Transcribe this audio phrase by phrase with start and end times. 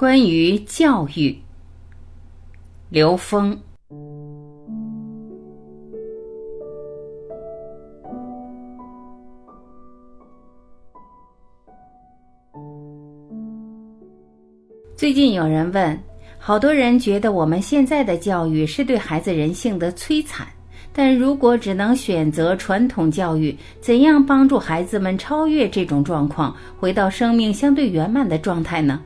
[0.00, 1.38] 关于教育，
[2.88, 3.54] 刘峰。
[14.96, 15.98] 最近有人问，
[16.38, 20.46] 好多人觉得我们现在的教育是对孩子人性的摧残。
[20.94, 28.98] 但如果只能选择传统教育，怎样帮助孩子们超越这种状况，回到生命相对圆满的状态呢？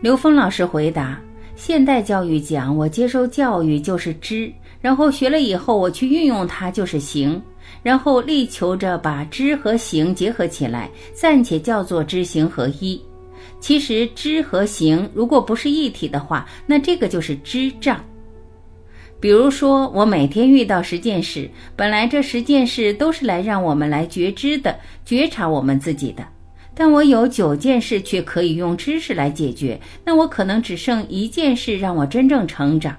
[0.00, 1.20] 刘峰老师回答：
[1.56, 7.42] 现代教育讲，我接受教育就是知，然后学了以后我去运用它就是行，
[7.82, 13.00] 然后力求着把知和行结合起来，暂且叫做知行合一。
[13.58, 18.00] 其实知和行如果不是一体的话，那这个就是知障。
[19.18, 26.24] 比如说，我每天遇到十件事，本来这十件事都是来让我们来觉知的、觉察我们自己的，
[26.78, 32.96] 但我有九件事却可以用知识来解决，那我可能只剩一件事让我真正成长。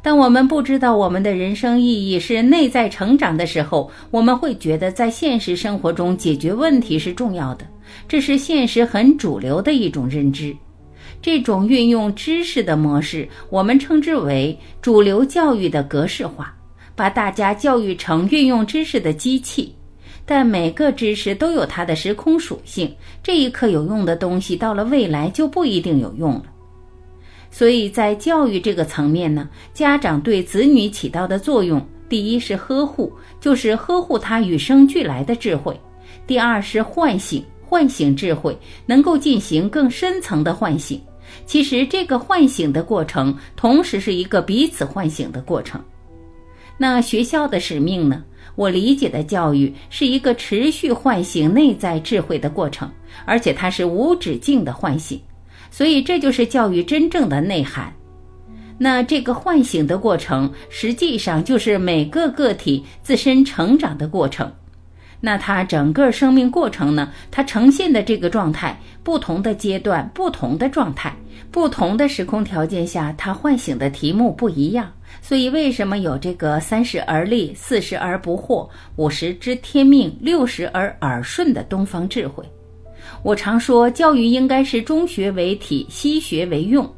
[0.00, 7.66] 当我们不知道我们的人生意义是内在成长的时候，我们会觉得在现实生活中解决问题是重要的，
[8.06, 10.56] 这是现实很主流的一种认知。
[11.20, 16.54] 这种运用知识的模式，我们称之为主流教育的格式化，
[16.94, 19.74] 把大家教育成运用知识的机器。
[20.30, 26.44] 但每个知识都有它的时空属性，这一刻有用的东西，到了未来就不一定有用了。
[27.50, 35.72] 所以在教育这个层面呢，家长对子女起到的作用，第一是呵护，就是呵护他与生俱来的智慧；
[36.26, 37.42] 第二是唤醒。
[37.70, 38.56] 唤醒智慧，
[38.86, 40.98] 能够进行更深层的唤醒。
[41.44, 45.78] 其实，这个唤醒的过程，同时是一个彼此唤醒的过程。
[46.78, 48.24] 那学校的使命呢？
[48.54, 52.90] 我理解的教育是一个持续唤醒内在智慧的过程，
[53.24, 55.20] 而且它是无止境的唤醒。
[55.70, 57.92] 所以，这就是教育真正的内涵。
[58.78, 64.50] 那这个唤醒的过程，实际上就是每个个体自身成长的过程。
[65.20, 67.12] 那他整个生命过程呢？
[67.30, 71.14] 它呈现的这个状态，不同的阶段、不同的状态、
[71.50, 74.92] 不同的时空条件下，它唤醒的题目不一样。
[75.20, 82.44] 所以，为什么有这个三十而立、四十而不惑、五十知天命、六十而耳顺的东方智慧？
[83.22, 86.88] 我常说，教育应该是中学为体，西学为用。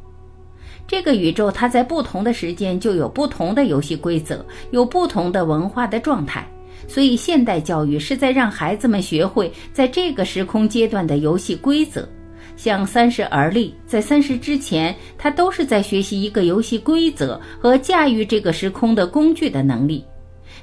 [0.86, 6.46] 这个宇宙，它在不同的时间就有不同的游戏规则，有不同的文化的状态。
[6.88, 12.08] 所以，现代教育是在让孩子们学会在这个时空阶段的游戏规则。
[12.60, 20.04] 像三十而立，在三十之前，他都是在学习一个游戏规则和驾驭这个时空的工具的能力。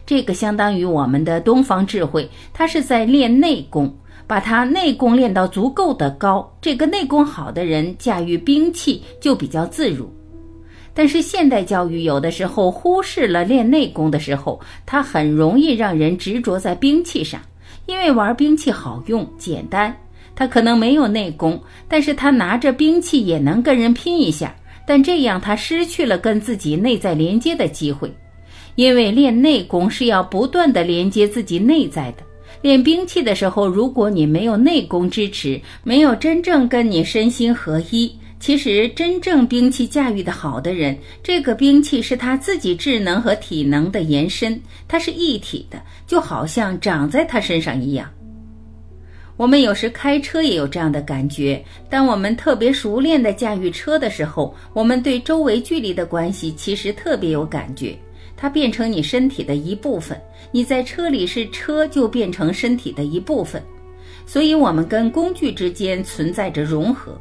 [0.05, 3.91] 这个相当于我们的东方智慧，它是在练内功，
[4.27, 6.47] 把它内功练到足够的高。
[6.61, 10.07] 这个内功好的人，驾驭兵器就比较自如。
[10.93, 17.41] 但是现代教育有的时候忽视了练内功的时候，它很容易让人执着在兵器上，
[17.87, 19.91] 因为玩兵器好用简单。
[20.37, 24.55] 他可能没有内功，但是他拿着兵器也能跟人拼一下。
[24.85, 28.09] 但这样他失去了跟自己内在连接的机会，
[28.75, 32.23] 因为练内功是要不断的连接自己内在的。
[32.61, 38.09] 练兵器的时候，如果你没有内功支持，没有真正跟你身心合一。
[38.39, 48.07] 其实，真正兵器驾驭的好的人，这个兵器是他自己智能和体能的延伸，它是一体的，就好像长在他身上一样。
[49.37, 57.95] 我们有时开车也有这样的感觉，当我们特别熟练的驾驭车的时候，我们对周围距离的关系其实特别有感觉，
[58.35, 60.19] 它变成你身体的一部分。
[60.51, 63.61] 你在车里是车，就变成身体的一部分，
[64.25, 67.15] 所以我们跟工具之间存在着融合。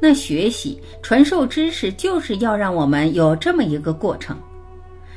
[0.00, 4.36] 那学习传授知识就是要让我们有这么一个过程，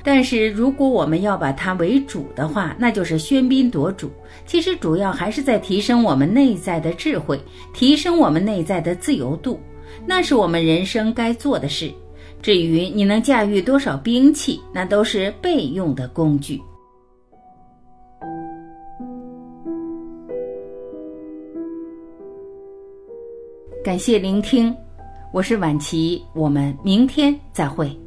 [0.03, 4.11] 但是如果我们要把它为主的话，那就是喧宾夺主。
[4.45, 7.39] 其实主要还是在提升我们内在的智慧，
[7.73, 9.59] 提升我们内在的自由度，
[10.05, 11.89] 那是我们人生该做的事。
[12.41, 16.61] 至于你能驾驭多少兵器，那都是备用的工具。
[23.81, 24.75] 感谢聆听，
[25.31, 28.02] 我是晚琪，我们明天再会。